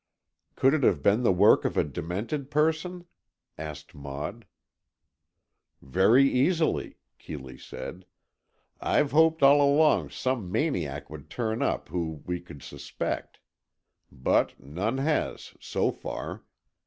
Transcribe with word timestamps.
"Could 0.55 0.73
it 0.73 0.81
have 0.81 1.03
been 1.03 1.21
the 1.21 1.31
work 1.31 1.63
of 1.63 1.77
a 1.77 1.83
demented 1.83 2.49
person?" 2.49 3.05
asked 3.55 3.93
Maud. 3.93 4.47
"Very 5.79 6.23
easily," 6.27 6.97
Keeley 7.19 7.59
said. 7.59 8.07
"I've 8.79 9.11
hoped 9.11 9.43
all 9.43 9.61
along 9.61 10.09
some 10.09 10.51
maniac 10.51 11.11
would 11.11 11.29
turn 11.29 11.61
up 11.61 11.89
whom 11.89 12.23
we 12.25 12.41
could 12.41 12.63
suspect. 12.63 13.41
But 14.11 14.59
none 14.59 14.97
has, 14.97 15.55
so 15.59 15.91
far. 15.91 16.45